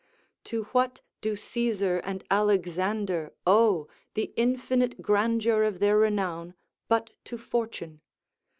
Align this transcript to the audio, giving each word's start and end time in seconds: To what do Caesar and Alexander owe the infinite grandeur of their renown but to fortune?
To 0.45 0.63
what 0.73 1.01
do 1.21 1.35
Caesar 1.35 1.99
and 1.99 2.23
Alexander 2.31 3.33
owe 3.45 3.87
the 4.15 4.33
infinite 4.35 5.03
grandeur 5.03 5.61
of 5.61 5.77
their 5.77 5.95
renown 5.95 6.55
but 6.87 7.11
to 7.25 7.37
fortune? 7.37 8.01